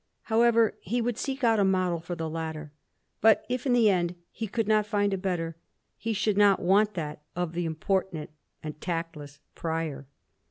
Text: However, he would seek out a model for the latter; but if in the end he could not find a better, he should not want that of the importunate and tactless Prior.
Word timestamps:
However, 0.23 0.75
he 0.81 0.99
would 0.99 1.19
seek 1.19 1.43
out 1.43 1.59
a 1.59 1.63
model 1.63 1.99
for 1.99 2.15
the 2.15 2.27
latter; 2.27 2.71
but 3.21 3.45
if 3.47 3.67
in 3.67 3.73
the 3.73 3.87
end 3.87 4.15
he 4.31 4.47
could 4.47 4.67
not 4.67 4.87
find 4.87 5.13
a 5.13 5.15
better, 5.15 5.55
he 5.95 6.11
should 6.11 6.37
not 6.39 6.59
want 6.59 6.95
that 6.95 7.21
of 7.35 7.53
the 7.53 7.65
importunate 7.65 8.31
and 8.63 8.81
tactless 8.81 9.41
Prior. 9.53 10.07